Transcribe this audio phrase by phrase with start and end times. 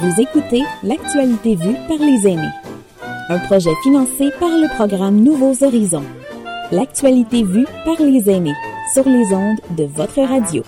[0.00, 2.50] Vous écoutez L'actualité vue par les aînés.
[3.28, 6.02] Un projet financé par le programme Nouveaux Horizons.
[6.72, 8.56] L'actualité vue par les aînés
[8.92, 10.64] sur les ondes de votre radio.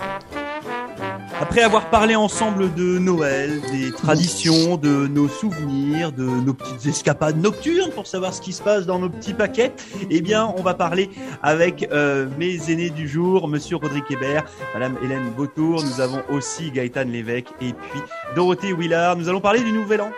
[1.57, 7.41] Après avoir parlé ensemble de Noël, des traditions, de nos souvenirs, de nos petites escapades
[7.41, 9.73] nocturnes pour savoir ce qui se passe dans nos petits paquets,
[10.11, 11.09] eh bien, on va parler
[11.43, 16.71] avec euh, mes aînés du jour, Monsieur Rodrigue Hébert, Madame Hélène Beautour, nous avons aussi
[16.71, 18.01] Gaëtan Lévesque et puis
[18.35, 19.17] Dorothée Willard.
[19.17, 20.11] Nous allons parler du Nouvel An.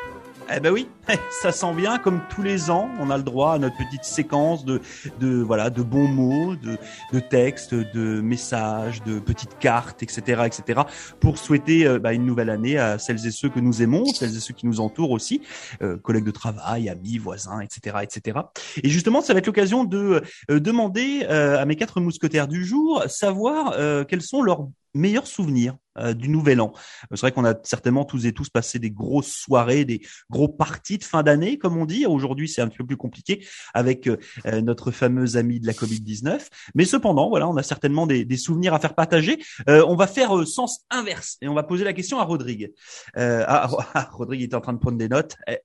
[0.51, 0.89] Eh ben oui,
[1.43, 1.99] ça sent bien.
[1.99, 4.81] Comme tous les ans, on a le droit à notre petite séquence de,
[5.21, 6.79] de voilà, de bons mots, de,
[7.13, 10.81] de textes, de messages, de petites cartes, etc., etc.
[11.21, 14.35] Pour souhaiter euh, bah, une nouvelle année à celles et ceux que nous aimons, celles
[14.35, 15.43] et ceux qui nous entourent aussi,
[15.83, 18.39] euh, collègues de travail, amis, voisins, etc., etc.
[18.83, 23.05] Et justement, ça va être l'occasion de euh, demander à mes quatre mousquetaires du jour
[23.07, 23.77] savoir
[24.07, 26.73] quels sont leurs meilleurs souvenirs euh, du Nouvel An.
[27.11, 30.99] C'est vrai qu'on a certainement tous et tous passé des grosses soirées, des gros parties
[30.99, 32.07] de fin d'année, comme on dit.
[32.07, 34.17] Aujourd'hui, c'est un petit peu plus compliqué avec euh,
[34.61, 36.47] notre fameuse amie de la Covid-19.
[36.75, 39.39] Mais cependant, voilà, on a certainement des, souvenirs à faire partager.
[39.69, 42.73] Euh, on va faire sens inverse et on va poser la question à Rodrigue.
[43.15, 43.69] Ah,
[44.13, 45.37] Rodrigue était en train de prendre des notes.
[45.49, 45.59] Eh,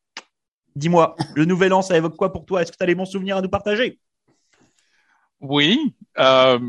[0.76, 2.62] dis-moi, le Nouvel An, ça évoque quoi pour toi?
[2.62, 4.00] Est-ce que tu as les bons souvenirs à nous partager?
[5.40, 5.94] Oui.
[6.18, 6.60] Euh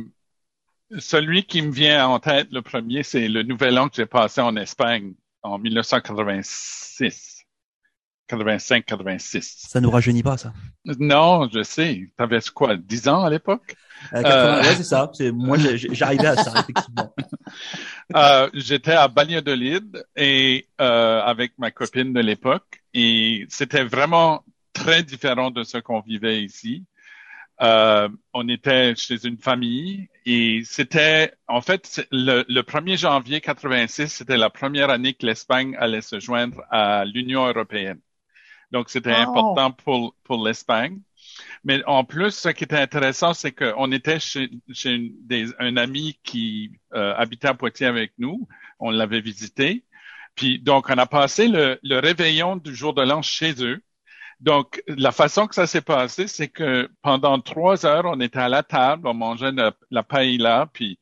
[0.99, 4.41] celui qui me vient en tête le premier, c'est le nouvel an que j'ai passé
[4.41, 7.35] en Espagne en 1986.
[8.31, 9.69] 85-86.
[9.69, 10.53] Ça nous rajeunit pas, ça.
[10.99, 12.09] Non, je sais.
[12.17, 13.77] T'avais quoi, 10 ans à l'époque?
[14.15, 14.63] Euh, euh...
[14.63, 15.11] Ouais, c'est ça.
[15.35, 17.15] Moi, j'arrivais à ça, effectivement.
[18.17, 25.03] euh, J'étais à Valladolid et euh, avec ma copine de l'époque et c'était vraiment très
[25.03, 26.85] différent de ce qu'on vivait ici.
[27.63, 34.37] Euh, on était chez une famille et c'était, en fait, le, 1er janvier 86, c'était
[34.37, 38.01] la première année que l'Espagne allait se joindre à l'Union européenne.
[38.73, 41.01] Donc, c'était important pour, pour l'Espagne.
[41.63, 46.19] Mais en plus, ce qui était intéressant, c'est qu'on était chez, chez des, un ami
[46.25, 48.49] qui euh, habitait à Poitiers avec nous.
[48.81, 49.85] On l'avait visité.
[50.35, 53.81] Puis, donc, on a passé le, le réveillon du jour de l'an chez eux.
[54.41, 58.49] Donc, la façon que ça s'est passé, c'est que pendant trois heures, on était à
[58.49, 60.99] la table, on mangeait la, la paella, puis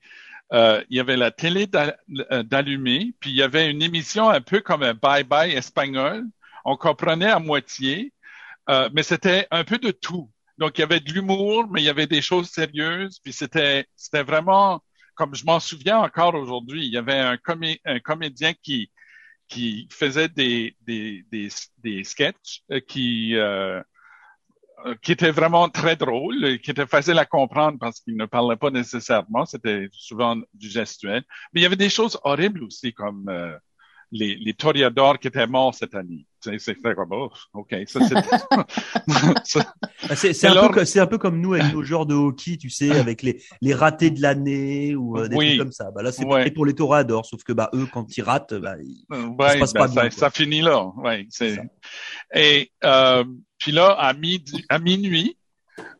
[0.53, 4.41] euh, il y avait la télé euh, d'allumée, puis il y avait une émission un
[4.41, 6.25] peu comme un bye-bye espagnol.
[6.65, 8.13] On comprenait à moitié,
[8.69, 10.31] euh, mais c'était un peu de tout.
[10.59, 13.87] Donc, il y avait de l'humour, mais il y avait des choses sérieuses, puis c'était
[13.97, 14.83] c'était vraiment,
[15.15, 17.39] comme je m'en souviens encore aujourd'hui, il y avait un
[18.01, 18.91] comédien qui
[19.53, 21.49] qui faisait des, des, des,
[21.79, 23.83] des sketchs euh, qui, euh,
[25.03, 28.71] qui étaient vraiment très drôles, qui étaient faciles à comprendre parce qu'il ne parlait pas
[28.71, 31.23] nécessairement, c'était souvent du gestuel.
[31.53, 33.55] Mais il y avait des choses horribles aussi, comme euh,
[34.13, 36.27] les, les toreadors qui étaient morts cette année.
[36.41, 37.75] C'est comme, oh, OK.
[37.87, 38.17] Ça, c'est
[40.47, 43.43] un, peu, un peu comme nous avec nos joueurs de hockey, tu sais, avec les,
[43.61, 45.91] les ratés de l'année ou euh, des trucs comme ça.
[45.93, 46.51] Bah, là, c'est ouais.
[46.51, 49.73] pour les toréadors, sauf que bah, eux, quand ils ratent, bah, ils, ouais, ça se
[49.73, 50.11] passe ben, pas bien.
[50.11, 50.87] Ça, ça, finit là.
[50.97, 51.27] Ouais,
[52.35, 53.25] Et euh,
[53.59, 55.39] puis là, à, midi, à minuit,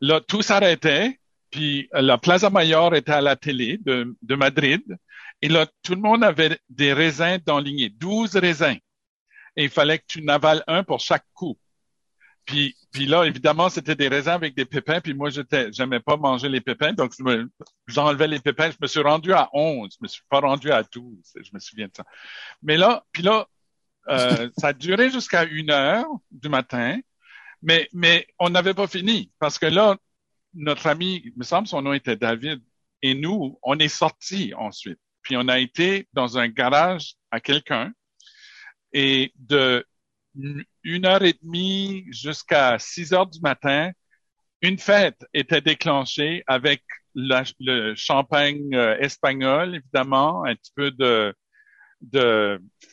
[0.01, 1.19] là, tout s'arrêtait.
[1.51, 4.83] Puis la Plaza Mayor était à la télé de, de Madrid.
[5.43, 8.79] Et là, tout le monde avait des raisins d'enlignés, 12 raisins.
[9.57, 11.59] Et il fallait que tu n'avales un pour chaque coup.
[12.45, 15.01] Puis, puis là, évidemment, c'était des raisins avec des pépins.
[15.01, 17.13] Puis moi, j'étais, j'aimais pas manger les pépins, donc
[17.87, 18.71] j'enlevais les pépins.
[18.71, 19.91] Je me suis rendu à 11.
[19.93, 21.33] Je me suis pas rendu à 12.
[21.37, 22.05] Je me souviens de ça.
[22.63, 23.47] Mais là, puis là,
[24.09, 26.99] euh, ça a duré jusqu'à une heure du matin.
[27.63, 29.97] Mais, mais on n'avait pas fini parce que là,
[30.55, 32.61] notre ami, il me semble son nom était David,
[33.03, 35.01] et nous, on est sortis ensuite.
[35.23, 37.93] Puis on a été dans un garage à quelqu'un
[38.93, 39.85] et de
[40.83, 43.91] une heure et demie jusqu'à six heures du matin,
[44.63, 46.83] une fête était déclenchée avec
[47.15, 51.35] le champagne euh, espagnol, évidemment, un petit peu de,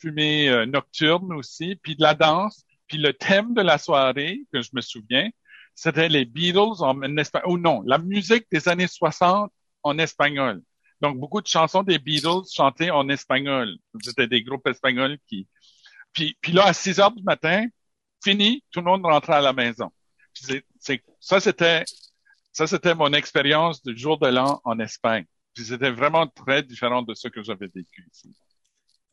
[0.01, 2.65] fumée euh, nocturne aussi, puis de la danse.
[2.87, 5.29] Puis le thème de la soirée, que je me souviens,
[5.75, 7.49] c'était les Beatles en, espagnol.
[7.49, 9.51] Oh non, la musique des années 60
[9.83, 10.61] en espagnol.
[11.01, 13.77] Donc, beaucoup de chansons des Beatles chantées en espagnol.
[14.01, 15.47] C'était des groupes espagnols qui...
[16.13, 17.65] Puis, puis là, à 6 heures du matin,
[18.23, 19.91] fini, tout le monde rentrait à la maison.
[21.19, 21.83] Ça, c'était
[22.51, 25.25] ça, c'était mon expérience du jour de l'an en Espagne.
[25.55, 28.35] C'était vraiment très différent de ce que j'avais vécu ici.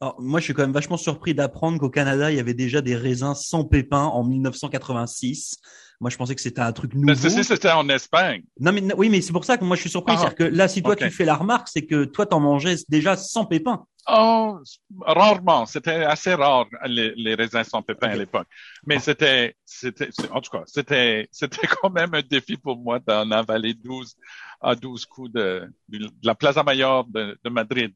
[0.01, 2.83] Alors, moi, je suis quand même vachement surpris d'apprendre qu'au Canada, il y avait déjà
[2.83, 5.57] des raisins sans pépins en 1986.
[6.01, 7.07] Moi, je pensais que c'était un truc nouveau.
[7.07, 8.43] Mais c'était en Espagne.
[8.61, 10.15] Non, mais oui, mais c'est pour ça que moi je suis surpris.
[10.15, 12.77] Ah, C'est-à-dire que là, si toi tu fais la remarque, c'est que toi t'en mangeais
[12.91, 13.87] déjà sans pépins.
[14.09, 14.59] Oh,
[15.01, 15.65] rarement.
[15.67, 18.47] C'était assez rare les, les raisins sans pépins à l'époque.
[18.85, 23.31] Mais c'était, c'était, en tout cas, c'était, c'était quand même un défi pour moi d'en
[23.31, 24.15] avaler 12
[24.61, 27.95] à 12 coups de, de la Plaza Mayor de, de Madrid.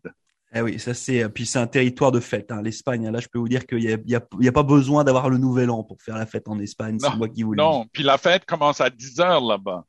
[0.52, 2.50] Eh oui, ça c'est puis c'est un territoire de fête.
[2.50, 4.62] Hein, L'Espagne, là, je peux vous dire qu'il y a, y, a, y a, pas
[4.64, 6.99] besoin d'avoir le Nouvel An pour faire la fête en Espagne.
[6.99, 9.85] C'est moi qui vous le Non, puis la fête commence à 10 heures là-bas.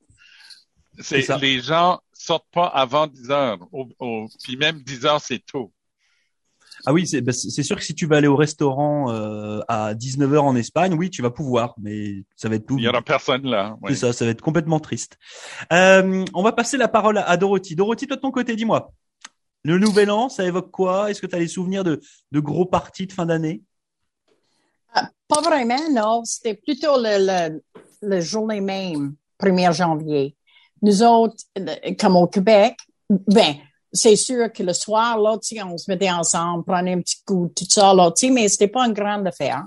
[0.99, 3.57] C'est les gens sortent pas avant 10 heures.
[3.71, 5.71] Au, puis même 10 heures, c'est tôt.
[6.85, 10.39] Ah oui, ben, c'est sûr que si tu vas aller au restaurant euh, à 19h
[10.39, 12.77] en Espagne, oui, tu vas pouvoir, mais ça va être tout.
[12.77, 13.77] Il y aura personne là.
[13.87, 15.17] C'est ça, ça va être complètement triste.
[15.71, 17.75] Euh, on va passer la parole à Dorothy.
[17.75, 18.91] Dorothy, toi de ton côté, dis-moi.
[19.63, 21.11] Le Nouvel An, ça évoque quoi?
[21.11, 22.01] Est-ce que tu as des souvenirs de,
[22.33, 23.61] gros parties de fin d'année?
[24.93, 26.23] Ah, Pas vraiment, non.
[26.25, 27.61] C'était plutôt le, le,
[28.01, 30.35] le journée même, 1er janvier.
[30.81, 31.35] Nous autres,
[31.99, 32.75] comme au Québec,
[33.09, 33.55] ben,
[33.93, 37.65] c'est sûr que le soir, là, on se mettait ensemble, prenait un petit coup, tout
[37.69, 39.63] ça, là, mais c'était pas une grande affaire.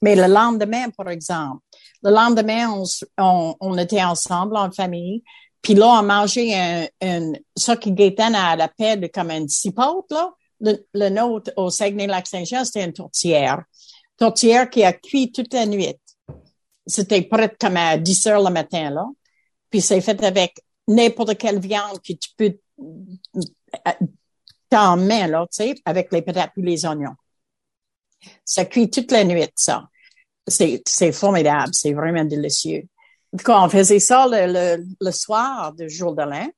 [0.00, 1.60] Mais le lendemain, par exemple,
[2.02, 2.72] le lendemain,
[3.18, 5.22] on, on était ensemble en famille,
[5.62, 10.10] puis là, on mangeait un, un ça qui Gaétan à la paix comme un cipote,
[10.10, 10.32] là.
[10.60, 13.62] Le, nôtre au Saguenay-Lac-Saint-Jean, c'était une tourtière.
[14.16, 15.94] Tourtière qui a cuit toute la nuit.
[16.84, 19.06] C'était prêt comme à 10 heures le matin, là.
[19.70, 22.58] Puis c'est fait avec n'importe quelle viande que tu peux
[24.70, 27.14] t'en main, là, tu sais, avec les patates et les oignons.
[28.44, 29.88] Ça cuit toute la nuit, ça.
[30.46, 32.88] C'est formidable, c'est vraiment délicieux.
[33.44, 36.48] Quand on faisait ça le, soir du jour de l'an.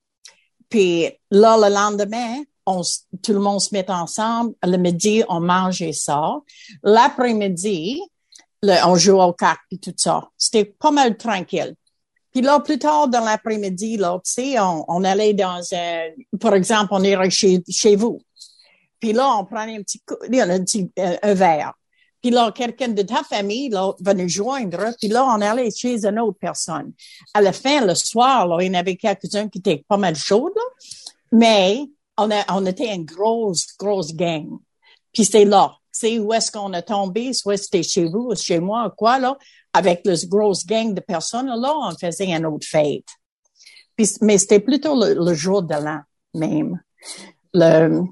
[0.68, 2.82] Puis là, le lendemain, on,
[3.22, 4.54] tout le monde se met ensemble.
[4.62, 6.38] Le midi, on mangeait ça.
[6.82, 8.00] L'après-midi,
[8.62, 10.28] on jouait au cartes et tout ça.
[10.36, 11.74] C'était pas mal tranquille.
[12.32, 16.88] Puis là, plus tard dans l'après-midi, là, tu sais, on, allait dans un, par exemple,
[16.92, 18.20] on irait chez, vous.
[19.00, 21.72] Puis là, on prenait un petit, un, petit un verre.
[22.20, 24.94] Puis là, quelqu'un de ta famille là, va nous joindre.
[24.98, 26.92] Puis là, on allait chez une autre personne.
[27.32, 30.14] À la fin, le soir, là, il y en avait quelques-uns qui étaient pas mal
[30.16, 30.54] chauds.
[31.32, 31.86] Mais
[32.18, 34.58] on, a, on était une grosse, grosse gang.
[35.12, 35.74] Puis c'était là.
[35.92, 39.18] C'est où est-ce qu'on a tombé, soit c'était chez vous ou chez moi ou quoi,
[39.18, 39.36] là.
[39.72, 43.06] Avec le grosse gang de personnes, là, on faisait une autre fête.
[43.96, 46.00] Puis, mais c'était plutôt le, jour de l'an
[46.34, 46.80] même.
[47.52, 48.04] Le,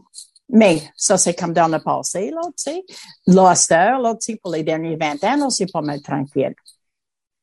[0.51, 2.85] mais ça, c'est comme dans le passé, là, tu sais.
[3.27, 6.55] Là, là, tu sais, pour les derniers 20 ans, c'est pas mal tranquille.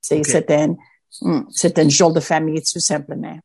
[0.02, 0.68] C'est okay.
[1.22, 3.38] Hmm, c'est un jour de famille, tout simplement.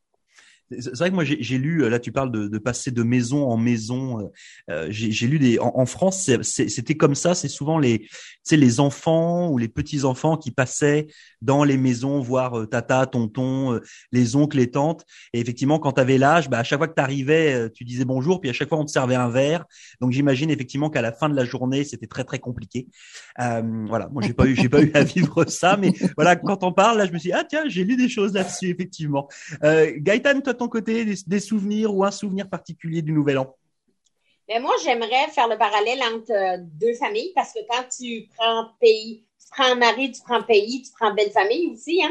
[0.79, 3.57] C'est vrai que moi j'ai lu, là tu parles de, de, passer de maison en
[3.57, 4.21] maison.
[4.21, 4.29] Euh,
[4.71, 7.35] euh j'ai lu des en, en France, c'était comme ça.
[7.35, 8.07] C'est souvent les,
[8.47, 11.09] tu les enfants ou les petits enfants qui passaient
[11.43, 13.81] dans les maisons voir euh, tata, tonton, euh,
[14.13, 15.05] les oncles, les tantes.
[15.33, 18.05] Et effectivement, quand tu avais l'âge, bah, à chaque fois que tu arrivais, tu disais
[18.05, 19.65] bonjour, puis à chaque fois on te servait un verre.
[20.01, 22.87] Donc j'imagine effectivement qu'à la fin de la journée, c'était très très compliqué.
[23.37, 26.73] voilà, moi j'ai pas eu j'ai pas eu à vivre ça, mais voilà, quand on
[26.73, 29.29] parle là, je me suis dit, ah tiens, j'ai lu des choses là-dessus effectivement.
[29.63, 33.57] Gaëtan, toi ton côté des, souvenirs ou un souvenir particulier du Nouvel An?
[34.47, 38.67] Mais moi, j'aimerais faire le parallèle entre euh, deux familles parce que quand tu prends
[38.79, 42.11] pays, tu prends mari, tu prends pays, tu prends belle famille aussi, hein?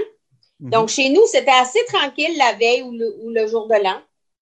[0.59, 0.71] Mhm.
[0.71, 4.01] Donc, chez nous, c'était assez tranquille la veille ou le, jour de l'an.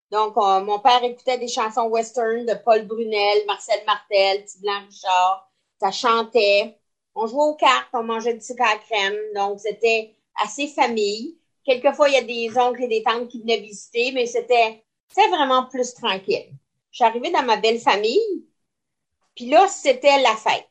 [0.09, 5.51] Donc, euh, mon père écoutait des chansons western de Paul Brunel, Marcel Martel, Blanc Richard.
[5.81, 6.77] Ça chantait.
[7.13, 9.17] On jouait aux cartes, on mangeait du sucre à crème.
[9.35, 11.37] Donc, c'était assez famille.
[11.67, 14.85] Quelquefois, il y a des oncles et des tantes qui venaient visiter, mais c'était,
[15.29, 16.47] vraiment plus tranquille.
[16.91, 18.45] Je suis arrivée dans ma belle famille,
[19.35, 20.63] puis là, c'était la fête.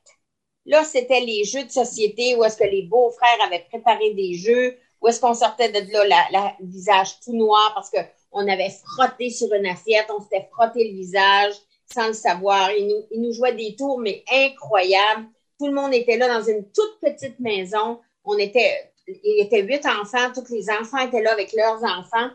[0.65, 4.79] Là, c'était les jeux de société où est-ce que les beaux-frères avaient préparé des jeux,
[5.03, 9.53] où est-ce qu'on sortait de là, le visage tout noir parce qu'on avait frotté sur
[9.53, 11.53] une assiette, on s'était frotté le visage
[11.93, 12.71] sans le savoir.
[12.73, 15.27] Ils nous, ils nous jouaient des tours, mais incroyables.
[15.59, 18.01] Tout le monde était là dans une toute petite maison.
[18.25, 22.31] On était il y était huit enfants, tous les enfants étaient là avec leurs enfants.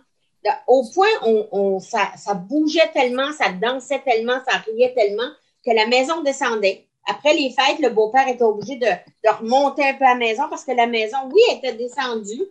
[0.67, 5.29] Au point, on, on ça, ça, bougeait tellement, ça dansait tellement, ça riait tellement
[5.63, 6.87] que la maison descendait.
[7.07, 10.43] Après les fêtes, le beau-père était obligé de, de, remonter un peu à la maison
[10.49, 12.43] parce que la maison, oui, était descendue.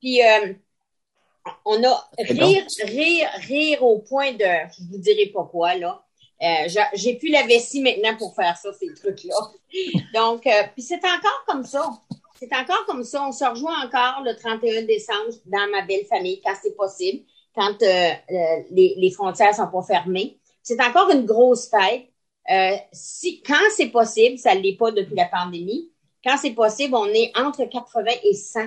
[0.00, 0.52] Puis euh,
[1.64, 6.02] on a rire, rire, rire au point de, je vous dirai pas quoi là.
[6.42, 9.36] Euh, j'ai plus la vessie maintenant pour faire ça, ces trucs-là.
[10.12, 11.88] Donc, euh, puis c'est encore comme ça
[12.38, 13.26] c'est encore comme ça.
[13.26, 17.24] On se rejoint encore le 31 décembre dans ma belle famille quand c'est possible,
[17.54, 20.38] quand euh, euh, les, les, frontières sont pas fermées.
[20.62, 22.08] C'est encore une grosse fête.
[22.50, 25.90] Euh, si, quand c'est possible, ça ne l'est pas depuis la pandémie,
[26.24, 28.60] quand c'est possible, on est entre 80 et 100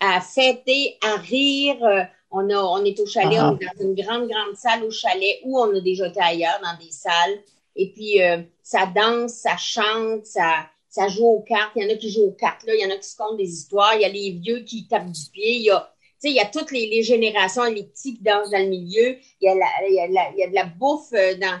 [0.00, 1.82] à fêter, à rire.
[1.82, 4.90] Euh, on, a, on est au chalet, on est dans une grande, grande salle au
[4.90, 7.38] chalet où on a déjà été ailleurs dans des salles.
[7.76, 11.72] Et puis, euh, ça danse, ça chante, ça, ça joue aux cartes.
[11.74, 12.72] Il y en a qui jouent aux cartes, là.
[12.72, 13.96] Il y en a qui se comptent des histoires.
[13.96, 15.56] Il y a les vieux qui tapent du pied.
[15.56, 15.90] Il y a,
[16.22, 19.18] y a toutes les, les, générations, les petits qui dansent dans le milieu.
[19.40, 21.60] Il y a, la, y a, la, y a de la bouffe euh, dans,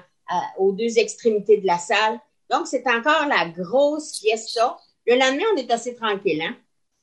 [0.58, 2.20] aux deux extrémités de la salle.
[2.48, 4.78] Donc, c'est encore la grosse fiesta.
[5.04, 6.56] Le lendemain, on est assez tranquille, hein?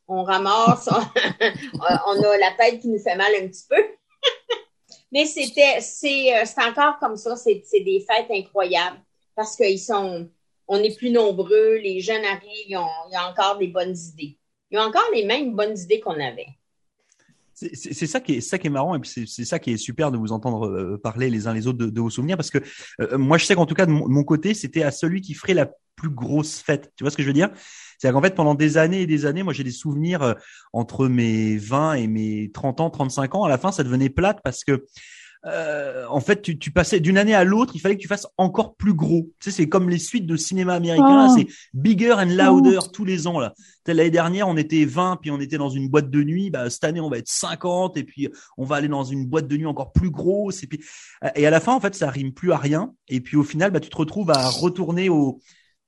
[0.08, 3.76] On ramasse, on, a la tête qui nous fait mal un petit peu.
[5.12, 9.02] Mais c'était, c'est, euh, c'est encore comme ça, c'est, c'est des fêtes incroyables
[9.36, 10.30] parce qu'ils sont,
[10.72, 14.38] on est plus nombreux, les jeunes arrivent, ils ont, ils ont encore des bonnes idées.
[14.72, 16.48] Ils ont encore les mêmes bonnes idées qu'on avait.
[17.54, 20.98] C'est ça qui est marrant et c'est ça qui est super de vous entendre euh,
[20.98, 22.58] parler les uns les autres de, vos souvenirs parce que
[23.02, 25.54] euh, moi je sais qu'en tout cas de mon, côté c'était à celui qui ferait
[25.54, 26.92] la plus grosse fête.
[26.96, 27.50] Tu vois ce que je veux dire?
[28.00, 30.34] C'est qu'en fait pendant des années et des années, moi j'ai des souvenirs euh,
[30.74, 33.44] entre mes 20 et mes 30 ans, 35 ans.
[33.44, 34.86] À la fin ça devenait plate parce que
[35.46, 38.28] euh, en fait, tu, tu passais d'une année à l'autre, il fallait que tu fasses
[38.38, 39.30] encore plus gros.
[39.40, 41.36] Tu sais, c'est comme les suites de cinéma américain, oh.
[41.36, 42.88] c'est bigger and louder oh.
[42.94, 43.54] tous les ans là.
[43.88, 46.52] L'année dernière, on était 20, puis on était dans une boîte de nuit.
[46.52, 49.48] Bah, cette année, on va être 50, et puis on va aller dans une boîte
[49.48, 50.62] de nuit encore plus grosse.
[50.64, 50.84] Et puis,
[51.36, 52.94] et à la fin, en fait, ça rime plus à rien.
[53.08, 55.40] Et puis au final, bah, tu te retrouves à retourner au,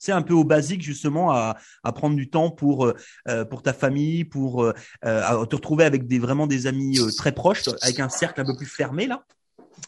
[0.04, 2.92] c'est un peu au basique justement à, à prendre du temps pour
[3.28, 7.32] euh, pour ta famille, pour euh, te retrouver avec des vraiment des amis euh, très
[7.32, 9.24] proches, avec un cercle un peu plus fermé là.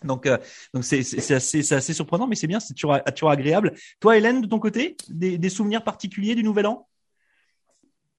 [0.03, 0.37] Donc, euh,
[0.73, 3.73] donc c'est, assez, assez surprenant, mais c'est bien, c'est toujours, agréable.
[3.99, 6.87] Toi, Hélène, de ton côté, des, souvenirs particuliers du Nouvel An?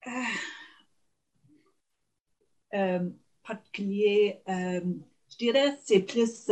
[0.06, 0.10] Euh,
[2.74, 3.08] euh
[3.46, 4.80] Particulier, euh,
[5.30, 6.50] je dirais, c'est plus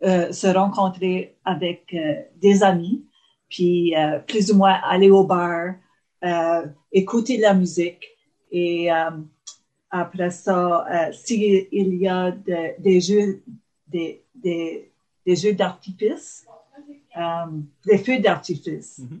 [0.00, 1.94] se rencontrer avec
[2.36, 3.04] des amis,
[3.50, 3.92] puis
[4.26, 5.74] plus ou moins aller au bar,
[6.90, 8.02] écouter de la musique,
[8.50, 8.88] et
[9.90, 12.30] après ça, s'il y a
[12.78, 13.42] des jeux
[13.90, 14.90] des, des,
[15.26, 16.46] des jeux d'artifice,
[17.16, 17.46] euh,
[17.86, 19.00] des feux d'artifice.
[19.00, 19.20] Mm-hmm.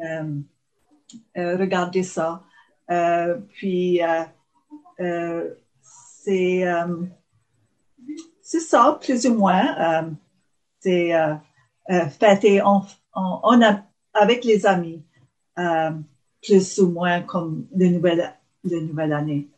[0.00, 0.40] Euh,
[1.36, 2.42] euh, regardez ça.
[3.52, 4.00] puis,
[5.82, 6.64] c'est
[8.40, 10.10] c'est ça, plus ou moins.
[10.80, 11.12] c'est
[12.18, 13.60] fêter en, en,
[14.14, 15.02] avec les amis,
[16.42, 18.34] plus ou moins comme le nouvel,
[18.64, 19.48] le nouvelle année.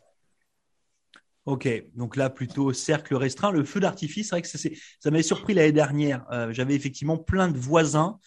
[1.47, 3.51] Ok, donc là plutôt cercle restreint.
[3.51, 6.27] Le feu d'artifice, c'est vrai que ça, m'avait surpris l'année dernière.
[6.31, 8.19] Euh, j'avais effectivement plein de voisins.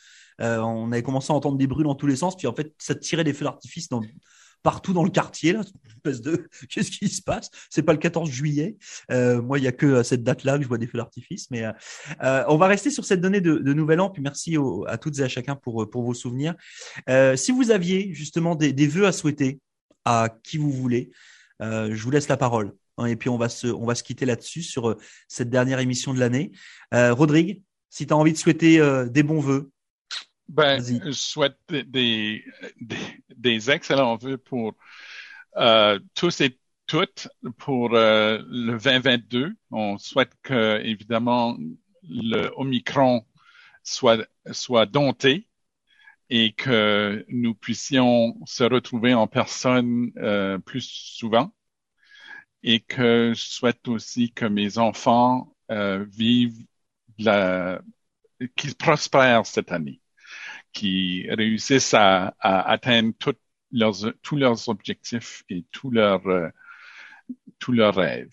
[0.42, 2.74] Euh, on avait commencé à entendre des bruits dans tous les sens, puis en fait,
[2.80, 3.88] ça tirait des feux d'artifice
[4.64, 5.56] partout dans le quartier.
[6.70, 7.52] Qu'est-ce qui se passe?
[7.70, 8.78] C'est pas le 14 juillet.
[9.12, 11.52] Euh, moi, il y a que à cette date-là que je vois des feux d'artifice.
[11.52, 11.66] Mais
[12.20, 14.10] on va rester sur cette donnée de, Nouvel An.
[14.10, 16.56] Puis merci à toutes et à chacun pour pour vos souvenirs.
[17.36, 19.60] si vous aviez justement des, des vœux à souhaiter
[20.04, 21.12] à qui vous voulez,
[21.62, 22.74] je vous laisse la parole.
[22.98, 24.98] Hein, et puis on va se, on va se quitter là-dessus sur euh,
[25.28, 26.52] cette dernière émission de l'année.
[26.94, 29.72] Euh, Rodrigue, si tu as envie de souhaiter euh, des bons vœux.
[30.50, 32.44] Ben, je souhaite des,
[32.80, 33.00] des,
[33.36, 34.76] des, excellents vœux pour
[35.56, 39.56] euh, tous et toutes pour le 2022.
[39.72, 41.58] On souhaite que, évidemment,
[42.04, 43.26] le Omicron
[43.84, 45.48] soit, soit dompté
[46.30, 50.12] et que nous puissions se retrouver en personne
[50.66, 51.54] plus souvent
[52.64, 56.66] et que je souhaite aussi que mes enfants euh, vivent
[57.20, 57.82] la,
[58.56, 60.02] qu'ils prospèrent cette année,
[60.72, 63.40] qu'ils réussissent à, à atteindre toutes
[63.72, 66.50] leurs, tous leurs objectifs et tous leurs, euh,
[67.60, 68.32] tous leurs rêves.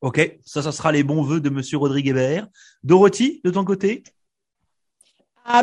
[0.00, 2.48] Ok, ça, ça sera les bons voeux de Monsieur Rodrigue Hébert.
[2.82, 4.02] Dorothy, de ton côté?
[5.46, 5.62] Euh,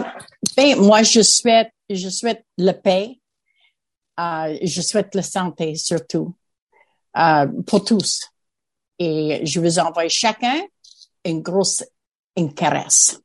[0.55, 3.19] ben, moi, je souhaite, je souhaite le paix.
[4.19, 6.36] Euh, je souhaite la santé surtout.
[7.17, 8.29] Euh, pour tous.
[9.00, 10.62] Et je vous envoie chacun
[11.25, 11.83] une grosse
[12.36, 13.19] une caresse,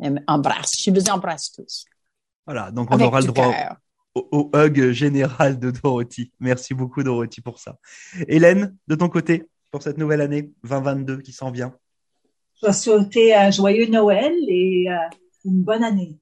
[0.00, 0.80] un embrasse.
[0.80, 1.84] Je vous embrasse tous.
[2.46, 3.52] Voilà, donc on aura le droit
[4.14, 6.30] au, hug général de Dorothy.
[6.38, 7.76] Merci beaucoup Dorothy pour ça.
[8.28, 11.74] Hélène, de ton côté, pour cette nouvelle année 2022 qui s'en vient.
[12.62, 14.94] Je vais souhaiter un joyeux Noël et euh,
[15.44, 16.16] une bonne année.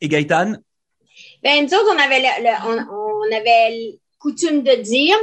[0.00, 0.54] Et Gaëtan?
[1.42, 2.22] Ben, nous autres, on avait,
[2.62, 5.16] on avait coutume de dire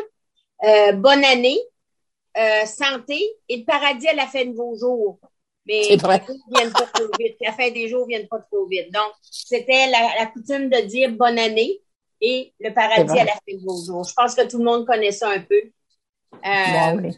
[0.63, 1.59] euh, bonne année,
[2.38, 5.19] euh, santé et le paradis à la fin de vos jours.
[5.65, 7.38] Mais les jours viennent pas trop vite.
[7.41, 8.93] La fin des jours viennent pas trop vite.
[8.93, 11.81] Donc, c'était la, coutume de dire bonne année
[12.21, 14.03] et le paradis à la fin de vos jours.
[14.03, 15.62] Je pense que tout le monde connaît ça un peu.
[16.33, 17.12] Euh,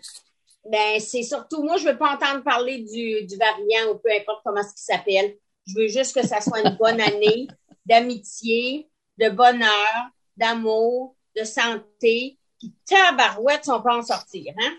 [0.70, 4.41] ben, c'est surtout, moi, je veux pas entendre parler du, du variant ou peu importe
[4.46, 5.36] comment ce qui s'appelle.
[5.65, 7.48] Je veux juste que ça soit une bonne année
[7.86, 12.37] d'amitié, de bonheur, d'amour, de santé,
[12.86, 14.74] tabarouette, on peut en sortir, hein?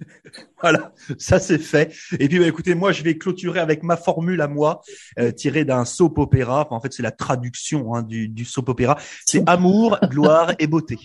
[0.62, 1.94] Voilà, ça c'est fait.
[2.18, 4.80] Et puis bah, écoutez, moi je vais clôturer avec ma formule à moi,
[5.18, 6.62] euh, tirée d'un soap opéra.
[6.62, 8.96] Enfin, en fait, c'est la traduction hein, du, du soap opéra.
[9.26, 10.98] C'est amour, gloire et beauté.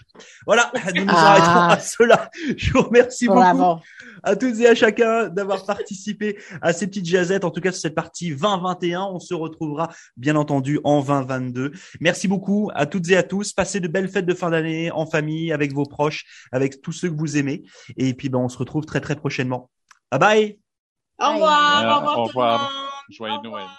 [0.45, 1.31] Voilà, nous nous Ah.
[1.31, 2.29] arrêterons à cela.
[2.55, 3.81] Je vous remercie beaucoup
[4.23, 7.43] à toutes et à chacun d'avoir participé à ces petites jazettes.
[7.43, 11.73] En tout cas, sur cette partie 2021, on se retrouvera bien entendu en 2022.
[11.99, 13.51] Merci beaucoup à toutes et à tous.
[13.51, 17.09] Passez de belles fêtes de fin d'année en famille, avec vos proches, avec tous ceux
[17.09, 17.63] que vous aimez.
[17.97, 19.69] Et puis, ben, on se retrouve très très prochainement.
[20.11, 20.59] Bye bye.
[21.19, 23.05] Au revoir, au revoir, au revoir.
[23.09, 23.61] Joyeux Au revoir.
[23.61, 23.69] Noël.